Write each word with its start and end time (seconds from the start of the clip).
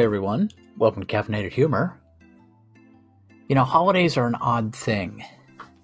Hey 0.00 0.06
everyone, 0.06 0.48
welcome 0.78 1.04
to 1.04 1.14
Caffeinated 1.14 1.52
Humor. 1.52 2.00
You 3.50 3.54
know, 3.54 3.64
holidays 3.64 4.16
are 4.16 4.26
an 4.26 4.34
odd 4.34 4.74
thing. 4.74 5.22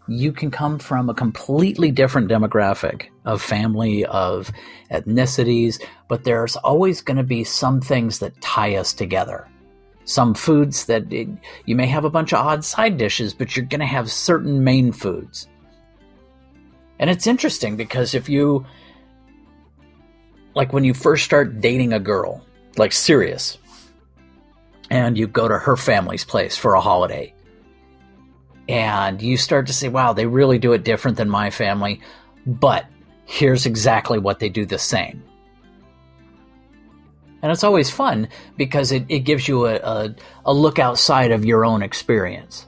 You 0.08 0.32
can 0.32 0.50
come 0.50 0.78
from 0.78 1.10
a 1.10 1.14
completely 1.14 1.90
different 1.90 2.30
demographic 2.30 3.08
of 3.26 3.42
family, 3.42 4.06
of 4.06 4.50
ethnicities, 4.90 5.84
but 6.08 6.24
there's 6.24 6.56
always 6.56 7.02
going 7.02 7.18
to 7.18 7.24
be 7.24 7.44
some 7.44 7.78
things 7.82 8.20
that 8.20 8.40
tie 8.40 8.76
us 8.76 8.94
together. 8.94 9.46
Some 10.06 10.32
foods 10.32 10.86
that 10.86 11.12
it, 11.12 11.28
you 11.66 11.76
may 11.76 11.86
have 11.86 12.06
a 12.06 12.10
bunch 12.10 12.32
of 12.32 12.38
odd 12.38 12.64
side 12.64 12.96
dishes, 12.96 13.34
but 13.34 13.54
you're 13.54 13.66
going 13.66 13.80
to 13.80 13.86
have 13.86 14.10
certain 14.10 14.64
main 14.64 14.92
foods. 14.92 15.46
And 16.98 17.10
it's 17.10 17.26
interesting 17.26 17.76
because 17.76 18.14
if 18.14 18.30
you, 18.30 18.64
like 20.54 20.72
when 20.72 20.84
you 20.84 20.94
first 20.94 21.26
start 21.26 21.60
dating 21.60 21.92
a 21.92 22.00
girl, 22.00 22.42
like 22.78 22.92
serious, 22.92 23.58
and 24.90 25.16
you 25.18 25.26
go 25.26 25.48
to 25.48 25.58
her 25.58 25.76
family's 25.76 26.24
place 26.24 26.56
for 26.56 26.74
a 26.74 26.80
holiday, 26.80 27.34
and 28.68 29.22
you 29.22 29.36
start 29.36 29.66
to 29.68 29.72
say, 29.72 29.88
wow, 29.88 30.12
they 30.12 30.26
really 30.26 30.58
do 30.58 30.72
it 30.72 30.84
different 30.84 31.16
than 31.16 31.28
my 31.28 31.50
family, 31.50 32.00
but 32.46 32.86
here's 33.24 33.66
exactly 33.66 34.18
what 34.18 34.38
they 34.38 34.48
do 34.48 34.64
the 34.64 34.78
same. 34.78 35.22
And 37.42 37.52
it's 37.52 37.64
always 37.64 37.90
fun 37.90 38.28
because 38.56 38.90
it, 38.90 39.04
it 39.08 39.20
gives 39.20 39.46
you 39.46 39.66
a, 39.66 39.76
a, 39.76 40.14
a 40.46 40.52
look 40.52 40.78
outside 40.78 41.30
of 41.30 41.44
your 41.44 41.64
own 41.64 41.82
experience. 41.82 42.66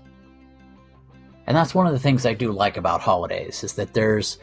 And 1.47 1.57
that's 1.57 1.75
one 1.75 1.87
of 1.87 1.93
the 1.93 1.99
things 1.99 2.27
I 2.27 2.35
do 2.35 2.53
like 2.53 2.77
about 2.77 3.01
holidays 3.01 3.65
is 3.65 3.73
that 3.73 3.95
there's 3.95 4.39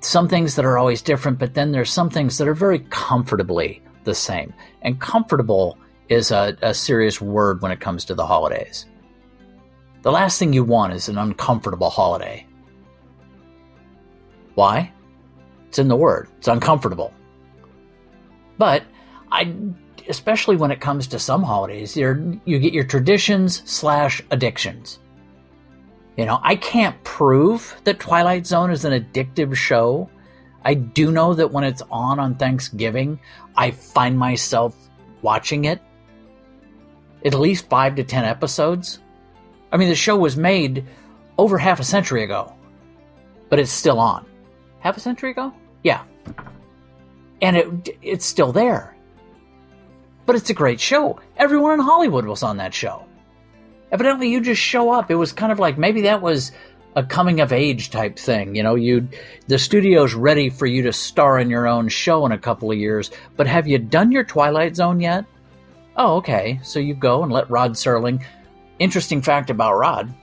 some 0.00 0.28
things 0.28 0.56
that 0.56 0.64
are 0.64 0.76
always 0.76 1.00
different, 1.00 1.38
but 1.38 1.54
then 1.54 1.72
there's 1.72 1.90
some 1.90 2.10
things 2.10 2.36
that 2.38 2.48
are 2.48 2.54
very 2.54 2.80
comfortably 2.90 3.80
the 4.04 4.14
same. 4.14 4.52
And 4.82 5.00
comfortable 5.00 5.78
is 6.10 6.30
a, 6.32 6.56
a 6.60 6.74
serious 6.74 7.20
word 7.20 7.62
when 7.62 7.72
it 7.72 7.80
comes 7.80 8.04
to 8.04 8.14
the 8.14 8.26
holidays. 8.26 8.84
The 10.02 10.10
last 10.10 10.38
thing 10.38 10.52
you 10.52 10.64
want 10.64 10.92
is 10.92 11.08
an 11.08 11.16
uncomfortable 11.16 11.88
holiday. 11.88 12.46
Why? 14.54 14.92
It's 15.68 15.78
in 15.78 15.88
the 15.88 15.96
word. 15.96 16.28
It's 16.38 16.48
uncomfortable. 16.48 17.14
But 18.58 18.82
I, 19.30 19.54
especially 20.08 20.56
when 20.56 20.72
it 20.72 20.80
comes 20.80 21.06
to 21.06 21.18
some 21.18 21.42
holidays, 21.42 21.96
you 21.96 22.40
you 22.44 22.58
get 22.58 22.74
your 22.74 22.84
traditions 22.84 23.62
slash 23.70 24.20
addictions. 24.30 24.98
You 26.16 26.26
know, 26.26 26.40
I 26.42 26.56
can't 26.56 27.02
prove 27.04 27.80
that 27.84 28.00
Twilight 28.00 28.46
Zone 28.46 28.70
is 28.70 28.84
an 28.84 28.92
addictive 28.92 29.54
show. 29.54 30.10
I 30.64 30.74
do 30.74 31.12
know 31.12 31.34
that 31.34 31.52
when 31.52 31.64
it's 31.64 31.82
on 31.90 32.18
on 32.18 32.34
Thanksgiving, 32.34 33.20
I 33.56 33.70
find 33.70 34.18
myself 34.18 34.74
watching 35.22 35.66
it. 35.66 35.80
At 37.24 37.34
least 37.34 37.68
five 37.68 37.96
to 37.96 38.04
ten 38.04 38.24
episodes. 38.24 38.98
I 39.72 39.76
mean, 39.76 39.88
the 39.88 39.94
show 39.94 40.16
was 40.16 40.36
made 40.36 40.86
over 41.38 41.58
half 41.58 41.80
a 41.80 41.84
century 41.84 42.24
ago, 42.24 42.52
but 43.48 43.58
it's 43.58 43.70
still 43.70 43.98
on. 43.98 44.26
Half 44.80 44.96
a 44.96 45.00
century 45.00 45.30
ago? 45.30 45.52
Yeah. 45.82 46.02
And 47.42 47.56
it 47.56 47.98
it's 48.02 48.24
still 48.24 48.52
there. 48.52 48.96
But 50.26 50.36
it's 50.36 50.50
a 50.50 50.54
great 50.54 50.80
show. 50.80 51.20
Everyone 51.36 51.72
in 51.74 51.80
Hollywood 51.80 52.24
was 52.24 52.42
on 52.42 52.58
that 52.58 52.74
show. 52.74 53.04
Evidently, 53.92 54.30
you 54.30 54.40
just 54.40 54.60
show 54.60 54.90
up. 54.90 55.10
It 55.10 55.16
was 55.16 55.32
kind 55.32 55.50
of 55.50 55.58
like 55.58 55.76
maybe 55.76 56.02
that 56.02 56.22
was 56.22 56.52
a 56.96 57.04
coming 57.04 57.40
of 57.40 57.52
age 57.52 57.90
type 57.90 58.18
thing. 58.18 58.54
You 58.54 58.62
know, 58.62 58.74
you 58.74 59.08
the 59.48 59.58
studio's 59.58 60.14
ready 60.14 60.50
for 60.50 60.66
you 60.66 60.82
to 60.82 60.92
star 60.92 61.38
in 61.38 61.50
your 61.50 61.66
own 61.66 61.88
show 61.88 62.24
in 62.26 62.32
a 62.32 62.38
couple 62.38 62.70
of 62.70 62.78
years, 62.78 63.10
but 63.36 63.46
have 63.46 63.66
you 63.66 63.78
done 63.78 64.12
your 64.12 64.24
Twilight 64.24 64.76
Zone 64.76 65.00
yet? 65.00 65.24
Oh, 65.96 66.16
okay. 66.16 66.60
So 66.62 66.78
you 66.78 66.94
go 66.94 67.22
and 67.22 67.32
let 67.32 67.50
Rod 67.50 67.72
Serling. 67.72 68.22
Interesting 68.78 69.22
fact 69.22 69.50
about 69.50 69.76
Rod. 69.76 70.14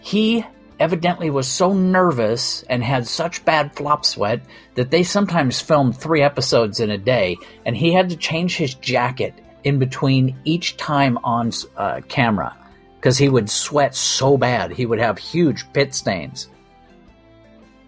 He 0.00 0.44
evidently 0.78 1.30
was 1.30 1.46
so 1.46 1.74
nervous 1.74 2.62
and 2.64 2.82
had 2.82 3.06
such 3.06 3.44
bad 3.44 3.74
flop 3.74 4.04
sweat 4.04 4.40
that 4.74 4.90
they 4.90 5.02
sometimes 5.02 5.60
filmed 5.60 5.96
three 5.96 6.22
episodes 6.22 6.80
in 6.80 6.90
a 6.90 6.98
day, 6.98 7.36
and 7.66 7.76
he 7.76 7.92
had 7.92 8.08
to 8.10 8.16
change 8.16 8.56
his 8.56 8.74
jacket 8.74 9.34
in 9.62 9.78
between 9.78 10.38
each 10.44 10.76
time 10.78 11.18
on 11.18 11.52
uh, 11.76 12.00
camera 12.08 12.56
because 12.96 13.18
he 13.18 13.28
would 13.28 13.48
sweat 13.48 13.94
so 13.94 14.36
bad. 14.36 14.72
He 14.72 14.86
would 14.86 14.98
have 14.98 15.18
huge 15.18 15.70
pit 15.72 15.94
stains. 15.94 16.48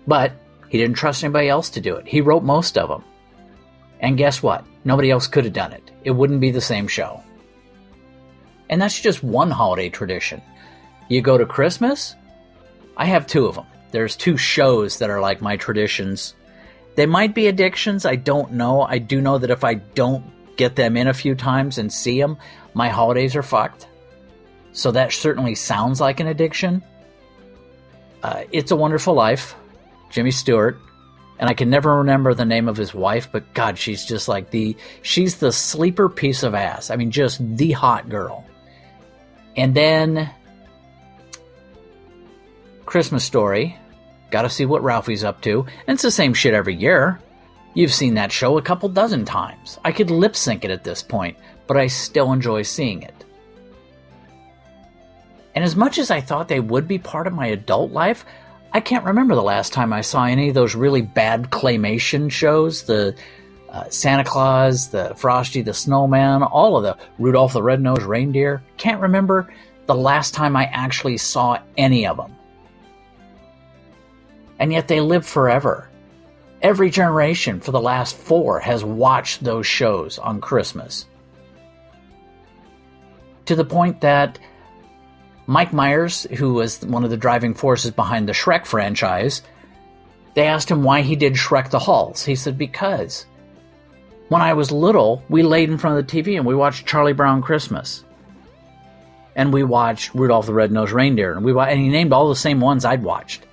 But 0.07 0.33
he 0.69 0.79
didn't 0.79 0.97
trust 0.97 1.23
anybody 1.23 1.49
else 1.49 1.71
to 1.71 1.81
do 1.81 1.97
it. 1.97 2.07
He 2.07 2.21
wrote 2.21 2.43
most 2.43 2.79
of 2.79 2.89
them. 2.89 3.05
And 4.01 4.17
guess 4.17 4.43
what? 4.43 4.65
Nobody 4.85 5.11
else 5.11 5.27
could 5.27 5.45
have 5.45 5.53
done 5.53 5.73
it. 5.73 5.91
It 6.05 6.11
wouldn't 6.11 6.41
be 6.41 6.51
the 6.51 6.61
same 6.61 6.89
show. 6.89 7.23
And 8.69 8.81
that's 8.81 9.01
just 9.01 9.23
one 9.23 9.51
holiday 9.51 9.89
tradition. 9.89 10.43
You 11.09 11.21
go 11.21 11.37
to 11.37 11.47
Christmas, 11.47 12.15
I 12.97 13.07
have 13.07 13.27
two 13.27 13.47
of 13.47 13.55
them. 13.55 13.67
There's 13.91 14.17
two 14.17 14.37
shows 14.37 14.99
that 14.99 15.11
are 15.11 15.21
like 15.21 15.43
my 15.43 15.57
traditions. 15.57 16.35
They 16.95 17.07
might 17.07 17.35
be 17.35 17.47
addictions, 17.47 18.07
I 18.07 18.17
don't 18.17 18.53
know. 18.53 18.83
I 18.83 18.99
do 18.99 19.21
know 19.21 19.39
that 19.39 19.51
if 19.51 19.65
I 19.65 19.75
don't 19.75 20.25
get 20.57 20.77
them 20.77 20.97
in 20.97 21.09
a 21.09 21.15
few 21.15 21.35
times 21.35 21.79
and 21.79 21.93
see 21.93 22.21
them, 22.21 22.39
my 22.75 22.89
holidays 22.89 23.37
are 23.37 23.43
fucked. 23.43 23.87
So 24.73 24.91
that 24.93 25.13
certainly 25.13 25.55
sounds 25.55 26.01
like 26.01 26.21
an 26.21 26.27
addiction. 26.27 26.83
Uh, 28.23 28.45
it's 28.53 28.71
a 28.71 28.77
Wonderful 28.77 29.15
Life, 29.15 29.55
Jimmy 30.11 30.31
Stewart, 30.31 30.79
and 31.39 31.49
I 31.49 31.55
can 31.55 31.71
never 31.71 31.99
remember 31.99 32.35
the 32.35 32.45
name 32.45 32.69
of 32.69 32.77
his 32.77 32.95
wife, 32.95 33.29
but 33.33 33.53
God, 33.55 33.79
she's 33.79 34.05
just 34.05 34.29
like 34.29 34.51
the 34.51 34.77
she's 35.03 35.37
the 35.37 35.53
sleeper 35.53 36.09
piece 36.09 36.43
of 36.43 36.55
ass. 36.55 36.91
I 36.91 36.97
mean, 36.97 37.11
just 37.11 37.41
the 37.57 37.73
hot 37.73 38.09
girl. 38.09 38.47
And 39.57 39.75
then 39.75 40.31
Christmas 42.87 43.25
Story, 43.25 43.77
got 44.31 44.43
to 44.43 44.51
see 44.51 44.67
what 44.67 44.83
Ralphie's 44.83 45.25
up 45.25 45.41
to, 45.43 45.67
and 45.87 45.95
it's 45.95 46.03
the 46.03 46.11
same 46.11 46.35
shit 46.35 46.55
every 46.55 46.75
year. 46.75 47.21
You've 47.75 47.93
seen 47.93 48.15
that 48.15 48.33
show 48.33 48.59
a 48.59 48.63
couple 48.63 48.89
dozen 48.89 49.25
times. 49.25 49.79
I 49.85 49.93
could 49.93 50.11
lip 50.11 50.37
sync 50.37 50.65
it 50.65 50.71
at 50.71 50.85
this 50.85 51.03
point, 51.03 51.39
but 51.67 51.77
I 51.77 51.87
still 51.87 52.33
enjoy 52.33 52.63
seeing 52.63 53.03
it. 53.03 53.25
And 55.55 55.65
as 55.65 55.77
much 55.77 55.99
as 55.99 56.11
I 56.11 56.21
thought 56.21 56.49
they 56.49 56.61
would 56.61 56.87
be 56.87 56.99
part 56.99 57.27
of 57.27 57.33
my 57.33 57.47
adult 57.47 57.93
life, 57.93 58.25
I 58.75 58.81
can't 58.81 59.05
remember 59.05 59.35
the 59.35 59.43
last 59.43 59.73
time 59.73 59.93
I 59.93 60.01
saw 60.01 60.25
any 60.25 60.49
of 60.49 60.55
those 60.55 60.75
really 60.75 61.03
bad 61.03 61.51
claymation 61.51 62.31
shows. 62.31 62.85
The 62.85 63.15
uh, 63.69 63.89
Santa 63.91 64.25
Claus, 64.25 64.89
the 64.89 65.15
Frosty 65.17 65.63
the 65.63 65.75
Snowman, 65.75 66.43
all 66.43 66.77
of 66.77 66.83
the 66.83 66.97
Rudolph 67.19 67.53
the 67.53 67.63
Red-Nosed 67.63 68.03
Reindeer. 68.03 68.63
Can't 68.79 69.01
remember 69.01 69.53
the 69.87 69.95
last 69.95 70.33
time 70.33 70.57
I 70.57 70.65
actually 70.67 71.19
saw 71.19 71.59
any 71.77 72.07
of 72.07 72.17
them. 72.17 72.35
And 74.59 74.73
yet 74.73 74.89
they 74.89 75.01
live 75.01 75.27
forever. 75.27 75.89
Every 76.63 76.91
generation 76.91 77.61
for 77.61 77.73
the 77.73 77.81
last 77.81 78.17
four 78.17 78.61
has 78.61 78.85
watched 78.85 79.43
those 79.43 79.67
shows 79.67 80.19
on 80.19 80.41
Christmas. 80.41 81.07
To 83.47 83.57
the 83.57 83.65
point 83.65 84.01
that 84.03 84.39
Mike 85.53 85.75
Myers, 85.75 86.27
who 86.39 86.55
was 86.55 86.81
one 86.81 87.05
of 87.05 87.11
the 87.11 87.17
driving 87.19 87.53
forces 87.53 87.91
behind 87.91 88.27
the 88.27 88.33
Shrek 88.33 88.65
franchise, 88.65 89.43
they 90.33 90.47
asked 90.47 90.71
him 90.71 90.83
why 90.83 91.03
he 91.03 91.15
did 91.15 91.35
Shrek 91.35 91.69
the 91.69 91.79
Halls. 91.79 92.25
He 92.25 92.37
said, 92.37 92.57
Because 92.57 93.27
when 94.29 94.41
I 94.41 94.55
was 94.55 94.73
little, 94.73 95.23
we 95.29 95.43
laid 95.43 95.69
in 95.69 95.77
front 95.77 95.99
of 95.99 96.07
the 96.07 96.23
TV 96.23 96.39
and 96.39 96.47
we 96.47 96.55
watched 96.55 96.87
Charlie 96.87 97.13
Brown 97.13 97.43
Christmas. 97.43 98.03
And 99.37 99.53
we 99.53 99.63
watched 99.63 100.15
Rudolph 100.15 100.47
the 100.47 100.55
Red-Nosed 100.55 100.93
Reindeer. 100.93 101.35
And, 101.35 101.45
we, 101.45 101.53
and 101.53 101.79
he 101.79 101.91
named 101.91 102.15
all 102.15 102.31
the 102.31 102.35
same 102.35 102.61
ones 102.61 102.87
I'd 102.87 103.03
watched. 103.03 103.45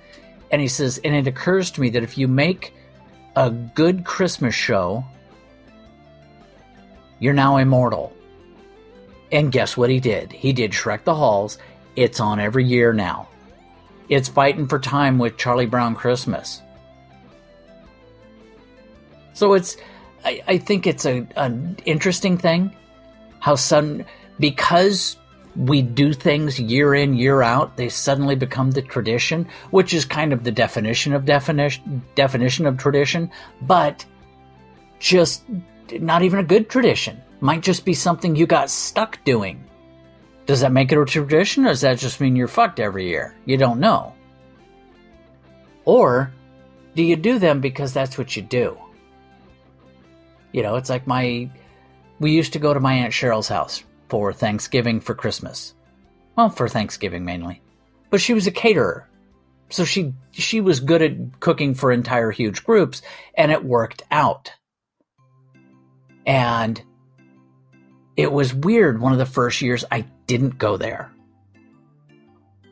And 0.50 0.62
he 0.62 0.68
says, 0.68 0.98
and 1.04 1.14
it 1.14 1.26
occurs 1.26 1.70
to 1.72 1.82
me 1.82 1.90
that 1.90 2.02
if 2.02 2.16
you 2.16 2.28
make 2.28 2.72
a 3.36 3.50
good 3.50 4.06
Christmas 4.06 4.54
show, 4.54 5.04
you're 7.18 7.34
now 7.34 7.58
immortal. 7.58 8.14
And 9.30 9.52
guess 9.52 9.76
what 9.76 9.90
he 9.90 10.00
did? 10.00 10.32
He 10.32 10.54
did 10.54 10.72
Shrek 10.72 11.04
the 11.04 11.14
Halls, 11.14 11.58
it's 11.96 12.20
on 12.20 12.40
every 12.40 12.64
year 12.64 12.92
now. 12.92 13.28
It's 14.08 14.28
fighting 14.28 14.66
for 14.66 14.78
time 14.78 15.18
with 15.18 15.36
Charlie 15.36 15.66
Brown 15.66 15.94
Christmas. 15.94 16.62
So 19.34 19.54
it's, 19.54 19.76
I, 20.24 20.42
I 20.48 20.58
think 20.58 20.86
it's 20.86 21.06
a, 21.06 21.26
an 21.36 21.76
interesting 21.84 22.36
thing 22.36 22.74
how 23.38 23.54
sudden, 23.54 24.04
because 24.38 25.16
we 25.56 25.82
do 25.82 26.12
things 26.12 26.60
year 26.60 26.94
in, 26.94 27.14
year 27.14 27.42
out, 27.42 27.76
they 27.76 27.88
suddenly 27.88 28.34
become 28.34 28.70
the 28.70 28.82
tradition, 28.82 29.48
which 29.70 29.94
is 29.94 30.04
kind 30.04 30.32
of 30.32 30.44
the 30.44 30.50
definition 30.52 31.12
of 31.14 31.24
definition, 31.24 32.02
definition 32.14 32.66
of 32.66 32.76
tradition, 32.76 33.30
but 33.62 34.04
just 34.98 35.42
not 35.92 36.22
even 36.22 36.38
a 36.38 36.44
good 36.44 36.68
tradition. 36.68 37.20
Might 37.40 37.62
just 37.62 37.84
be 37.84 37.94
something 37.94 38.36
you 38.36 38.46
got 38.46 38.70
stuck 38.70 39.22
doing. 39.24 39.64
Does 40.50 40.62
that 40.62 40.72
make 40.72 40.90
it 40.90 40.98
a 40.98 41.04
tradition, 41.04 41.64
or 41.64 41.68
does 41.68 41.82
that 41.82 42.00
just 42.00 42.20
mean 42.20 42.34
you're 42.34 42.48
fucked 42.48 42.80
every 42.80 43.06
year? 43.06 43.36
You 43.44 43.56
don't 43.56 43.78
know. 43.78 44.12
Or 45.84 46.32
do 46.96 47.04
you 47.04 47.14
do 47.14 47.38
them 47.38 47.60
because 47.60 47.92
that's 47.92 48.18
what 48.18 48.34
you 48.34 48.42
do? 48.42 48.76
You 50.50 50.64
know, 50.64 50.74
it's 50.74 50.90
like 50.90 51.06
my 51.06 51.48
we 52.18 52.32
used 52.32 52.54
to 52.54 52.58
go 52.58 52.74
to 52.74 52.80
my 52.80 52.94
Aunt 52.94 53.12
Cheryl's 53.12 53.46
house 53.46 53.84
for 54.08 54.32
Thanksgiving 54.32 54.98
for 54.98 55.14
Christmas. 55.14 55.72
Well, 56.34 56.48
for 56.48 56.68
Thanksgiving 56.68 57.24
mainly. 57.24 57.62
But 58.10 58.20
she 58.20 58.34
was 58.34 58.48
a 58.48 58.50
caterer. 58.50 59.08
So 59.68 59.84
she 59.84 60.14
she 60.32 60.60
was 60.60 60.80
good 60.80 61.00
at 61.00 61.38
cooking 61.38 61.74
for 61.74 61.92
entire 61.92 62.32
huge 62.32 62.64
groups 62.64 63.02
and 63.36 63.52
it 63.52 63.64
worked 63.64 64.02
out. 64.10 64.52
And 66.26 66.82
it 68.20 68.32
was 68.32 68.54
weird 68.54 69.00
one 69.00 69.12
of 69.12 69.18
the 69.18 69.26
first 69.26 69.62
years 69.62 69.84
I 69.90 70.06
didn't 70.26 70.58
go 70.58 70.76
there. 70.76 71.12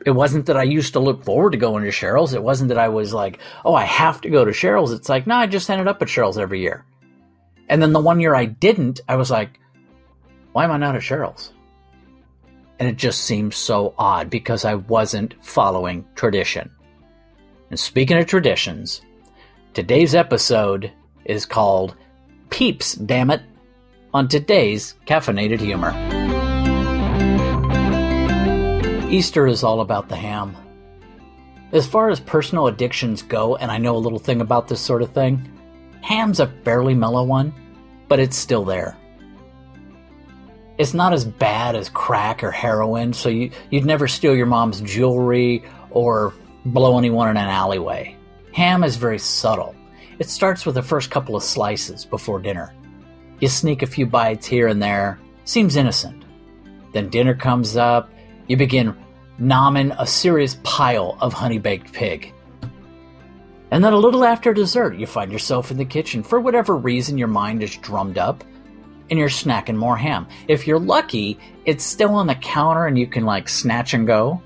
It 0.05 0.11
wasn't 0.11 0.45
that 0.45 0.57
I 0.57 0.63
used 0.63 0.93
to 0.93 0.99
look 0.99 1.23
forward 1.23 1.51
to 1.51 1.57
going 1.57 1.83
to 1.83 1.89
Cheryl's. 1.89 2.33
It 2.33 2.43
wasn't 2.43 2.69
that 2.69 2.77
I 2.77 2.87
was 2.87 3.13
like, 3.13 3.39
oh, 3.65 3.75
I 3.75 3.83
have 3.83 4.21
to 4.21 4.29
go 4.29 4.45
to 4.45 4.51
Cheryl's. 4.51 4.93
It's 4.93 5.09
like, 5.09 5.27
no, 5.27 5.35
I 5.35 5.45
just 5.45 5.69
ended 5.69 5.87
up 5.87 6.01
at 6.01 6.07
Cheryl's 6.07 6.37
every 6.37 6.61
year. 6.61 6.85
And 7.67 7.81
then 7.81 7.93
the 7.93 7.99
one 7.99 8.19
year 8.19 8.33
I 8.33 8.45
didn't, 8.45 9.01
I 9.07 9.17
was 9.17 9.29
like, 9.29 9.59
why 10.53 10.63
am 10.63 10.71
I 10.71 10.77
not 10.77 10.95
at 10.95 11.01
Cheryl's? 11.01 11.51
And 12.79 12.87
it 12.87 12.95
just 12.95 13.21
seemed 13.25 13.53
so 13.53 13.93
odd 13.97 14.29
because 14.29 14.63
I 14.63 14.75
wasn't 14.75 15.35
following 15.43 16.05
tradition. 16.15 16.71
And 17.69 17.79
speaking 17.79 18.17
of 18.17 18.25
traditions, 18.25 19.01
today's 19.73 20.15
episode 20.15 20.91
is 21.25 21.45
called 21.45 21.95
Peeps, 22.49 22.95
damn 22.95 23.29
it, 23.31 23.41
on 24.13 24.27
today's 24.27 24.95
Caffeinated 25.05 25.59
Humor. 25.59 25.93
Easter 29.11 29.47
is 29.47 29.63
all 29.63 29.81
about 29.81 30.09
the 30.09 30.15
ham. 30.15 30.55
As 31.71 31.85
far 31.85 32.09
as 32.09 32.19
personal 32.19 32.67
addictions 32.67 33.21
go, 33.21 33.55
and 33.55 33.71
I 33.71 33.77
know 33.77 33.95
a 33.95 33.99
little 33.99 34.19
thing 34.19 34.41
about 34.41 34.67
this 34.67 34.81
sort 34.81 35.03
of 35.03 35.13
thing, 35.13 35.51
ham's 36.01 36.39
a 36.39 36.47
fairly 36.63 36.95
mellow 36.95 37.23
one, 37.23 37.53
but 38.07 38.19
it's 38.19 38.35
still 38.35 38.65
there. 38.65 38.97
It's 40.79 40.93
not 40.93 41.13
as 41.13 41.25
bad 41.25 41.75
as 41.75 41.89
crack 41.89 42.43
or 42.43 42.51
heroin, 42.51 43.13
so 43.13 43.29
you, 43.29 43.51
you'd 43.69 43.85
never 43.85 44.07
steal 44.07 44.35
your 44.35 44.45
mom's 44.47 44.81
jewelry 44.81 45.63
or 45.91 46.33
blow 46.65 46.97
anyone 46.97 47.29
in 47.29 47.37
an 47.37 47.49
alleyway. 47.49 48.15
Ham 48.53 48.83
is 48.83 48.95
very 48.95 49.19
subtle. 49.19 49.75
It 50.17 50.29
starts 50.29 50.65
with 50.65 50.75
the 50.75 50.81
first 50.81 51.11
couple 51.11 51.35
of 51.35 51.43
slices 51.43 52.05
before 52.05 52.39
dinner. 52.39 52.73
You 53.39 53.47
sneak 53.47 53.81
a 53.81 53.87
few 53.87 54.05
bites 54.05 54.45
here 54.45 54.67
and 54.67 54.81
there, 54.81 55.19
seems 55.45 55.77
innocent. 55.77 56.25
Then 56.93 57.09
dinner 57.09 57.33
comes 57.33 57.77
up, 57.77 58.11
you 58.47 58.57
begin 58.57 58.95
nomming 59.39 59.95
a 59.97 60.05
serious 60.05 60.57
pile 60.63 61.17
of 61.21 61.33
honey 61.33 61.59
baked 61.59 61.93
pig. 61.93 62.33
And 63.71 63.83
then 63.83 63.93
a 63.93 63.97
little 63.97 64.25
after 64.25 64.53
dessert, 64.53 64.95
you 64.97 65.07
find 65.07 65.31
yourself 65.31 65.71
in 65.71 65.77
the 65.77 65.85
kitchen. 65.85 66.23
For 66.23 66.39
whatever 66.39 66.75
reason, 66.75 67.17
your 67.17 67.27
mind 67.27 67.63
is 67.63 67.77
drummed 67.77 68.17
up 68.17 68.43
and 69.09 69.17
you're 69.17 69.29
snacking 69.29 69.75
more 69.75 69.95
ham. 69.95 70.27
If 70.47 70.67
you're 70.67 70.79
lucky, 70.79 71.39
it's 71.65 71.85
still 71.85 72.15
on 72.15 72.27
the 72.27 72.35
counter 72.35 72.87
and 72.87 72.97
you 72.97 73.07
can 73.07 73.25
like 73.25 73.47
snatch 73.47 73.93
and 73.93 74.05
go. 74.05 74.41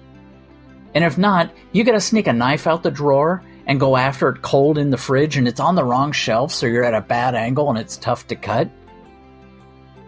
And 0.93 1.03
if 1.03 1.17
not, 1.17 1.51
you 1.71 1.83
gotta 1.83 2.01
sneak 2.01 2.27
a 2.27 2.33
knife 2.33 2.67
out 2.67 2.83
the 2.83 2.91
drawer 2.91 3.43
and 3.65 3.79
go 3.79 3.95
after 3.97 4.29
it 4.29 4.41
cold 4.41 4.77
in 4.77 4.91
the 4.91 4.97
fridge 4.97 5.37
and 5.37 5.47
it's 5.47 5.59
on 5.59 5.75
the 5.75 5.83
wrong 5.83 6.11
shelf, 6.11 6.51
so 6.51 6.67
you're 6.67 6.83
at 6.83 6.93
a 6.93 7.01
bad 7.01 7.33
angle 7.33 7.69
and 7.69 7.79
it's 7.79 7.97
tough 7.97 8.27
to 8.27 8.35
cut 8.35 8.69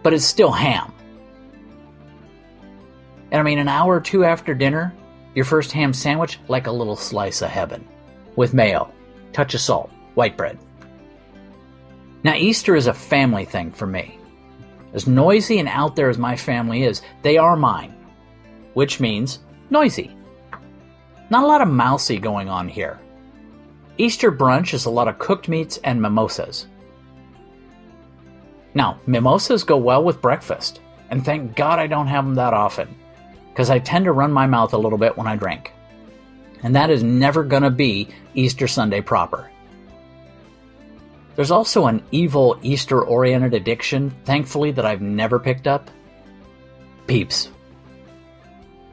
but 0.06 0.14
it's 0.14 0.24
still 0.24 0.52
ham. 0.52 0.92
And 3.32 3.40
I 3.40 3.42
mean, 3.42 3.58
an 3.58 3.66
hour 3.66 3.96
or 3.96 4.00
two 4.00 4.24
after 4.24 4.54
dinner, 4.54 4.94
your 5.34 5.44
first 5.44 5.72
ham 5.72 5.92
sandwich, 5.92 6.38
like 6.46 6.68
a 6.68 6.70
little 6.70 6.94
slice 6.94 7.42
of 7.42 7.50
heaven, 7.50 7.84
with 8.36 8.54
mayo, 8.54 8.92
touch 9.32 9.54
of 9.54 9.60
salt, 9.60 9.90
white 10.14 10.36
bread. 10.36 10.60
Now, 12.22 12.36
Easter 12.36 12.76
is 12.76 12.86
a 12.86 12.94
family 12.94 13.44
thing 13.44 13.72
for 13.72 13.88
me. 13.88 14.16
As 14.92 15.08
noisy 15.08 15.58
and 15.58 15.68
out 15.68 15.96
there 15.96 16.08
as 16.08 16.18
my 16.18 16.36
family 16.36 16.84
is, 16.84 17.02
they 17.22 17.36
are 17.36 17.56
mine, 17.56 17.92
which 18.74 19.00
means 19.00 19.40
noisy. 19.70 20.16
Not 21.30 21.42
a 21.42 21.48
lot 21.48 21.62
of 21.62 21.68
mousy 21.68 22.20
going 22.20 22.48
on 22.48 22.68
here. 22.68 23.00
Easter 23.98 24.30
brunch 24.30 24.72
is 24.72 24.84
a 24.84 24.90
lot 24.90 25.08
of 25.08 25.18
cooked 25.18 25.48
meats 25.48 25.80
and 25.82 26.00
mimosas. 26.00 26.68
Now, 28.76 29.00
mimosas 29.06 29.64
go 29.64 29.78
well 29.78 30.04
with 30.04 30.20
breakfast, 30.20 30.82
and 31.08 31.24
thank 31.24 31.56
God 31.56 31.78
I 31.78 31.86
don't 31.86 32.08
have 32.08 32.26
them 32.26 32.34
that 32.34 32.52
often, 32.52 32.94
because 33.48 33.70
I 33.70 33.78
tend 33.78 34.04
to 34.04 34.12
run 34.12 34.30
my 34.30 34.46
mouth 34.46 34.74
a 34.74 34.78
little 34.78 34.98
bit 34.98 35.16
when 35.16 35.26
I 35.26 35.34
drink. 35.34 35.72
And 36.62 36.76
that 36.76 36.90
is 36.90 37.02
never 37.02 37.42
going 37.42 37.62
to 37.62 37.70
be 37.70 38.08
Easter 38.34 38.68
Sunday 38.68 39.00
proper. 39.00 39.50
There's 41.36 41.50
also 41.50 41.86
an 41.86 42.02
evil 42.10 42.58
Easter 42.60 43.02
oriented 43.02 43.54
addiction, 43.54 44.10
thankfully, 44.26 44.72
that 44.72 44.84
I've 44.84 45.00
never 45.00 45.38
picked 45.38 45.66
up 45.66 45.90
Peeps. 47.06 47.50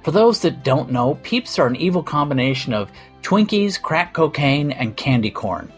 For 0.04 0.12
those 0.12 0.40
that 0.44 0.64
don't 0.64 0.92
know, 0.92 1.16
Peeps 1.24 1.60
are 1.60 1.68
an 1.68 1.76
evil 1.76 2.04
combination 2.04 2.74
of 2.74 2.90
Twinkies, 3.22 3.82
crack 3.82 4.14
cocaine, 4.14 4.72
and 4.72 4.96
candy 4.96 5.30
corn. 5.30 5.74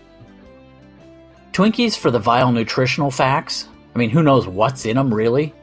Twinkies 1.54 1.98
for 1.98 2.12
the 2.12 2.19
vile 2.19 2.52
nutritional 2.52 3.10
facts, 3.10 3.68
I 3.95 3.97
mean, 3.97 4.09
who 4.09 4.21
knows 4.21 4.45
what's 4.45 4.86
in 4.86 4.97
them, 4.97 5.13
really? 5.13 5.53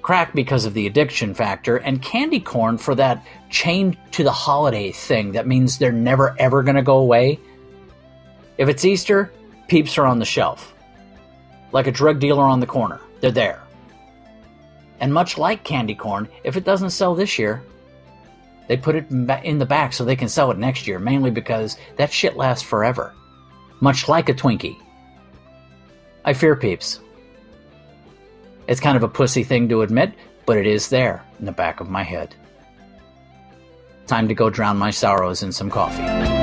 Crack 0.00 0.32
because 0.32 0.64
of 0.64 0.72
the 0.72 0.86
addiction 0.86 1.34
factor, 1.34 1.76
and 1.76 2.00
candy 2.00 2.40
corn 2.40 2.78
for 2.78 2.94
that 2.94 3.24
chained 3.50 3.98
to 4.12 4.24
the 4.24 4.32
holiday 4.32 4.90
thing 4.90 5.32
that 5.32 5.46
means 5.46 5.76
they're 5.76 5.92
never 5.92 6.34
ever 6.38 6.62
going 6.62 6.76
to 6.76 6.82
go 6.82 6.96
away. 6.96 7.38
If 8.56 8.70
it's 8.70 8.86
Easter, 8.86 9.30
peeps 9.68 9.98
are 9.98 10.06
on 10.06 10.18
the 10.18 10.24
shelf. 10.24 10.74
Like 11.72 11.86
a 11.86 11.92
drug 11.92 12.18
dealer 12.18 12.44
on 12.44 12.60
the 12.60 12.66
corner, 12.66 12.98
they're 13.20 13.30
there. 13.30 13.62
And 15.00 15.12
much 15.12 15.36
like 15.36 15.62
candy 15.62 15.94
corn, 15.94 16.28
if 16.44 16.56
it 16.56 16.64
doesn't 16.64 16.90
sell 16.90 17.14
this 17.14 17.38
year, 17.38 17.62
they 18.66 18.76
put 18.76 18.96
it 18.96 19.10
in 19.10 19.58
the 19.58 19.66
back 19.66 19.92
so 19.92 20.04
they 20.04 20.16
can 20.16 20.28
sell 20.28 20.50
it 20.50 20.58
next 20.58 20.86
year, 20.86 20.98
mainly 20.98 21.30
because 21.30 21.76
that 21.96 22.12
shit 22.12 22.36
lasts 22.36 22.62
forever. 22.62 23.12
Much 23.80 24.08
like 24.08 24.28
a 24.28 24.34
Twinkie. 24.34 24.78
I 26.24 26.32
fear 26.32 26.56
peeps. 26.56 27.00
It's 28.70 28.78
kind 28.78 28.96
of 28.96 29.02
a 29.02 29.08
pussy 29.08 29.42
thing 29.42 29.68
to 29.70 29.82
admit, 29.82 30.14
but 30.46 30.56
it 30.56 30.64
is 30.64 30.90
there 30.90 31.24
in 31.40 31.44
the 31.44 31.50
back 31.50 31.80
of 31.80 31.90
my 31.90 32.04
head. 32.04 32.36
Time 34.06 34.28
to 34.28 34.34
go 34.34 34.48
drown 34.48 34.78
my 34.78 34.92
sorrows 34.92 35.42
in 35.42 35.50
some 35.50 35.70
coffee. 35.70 36.39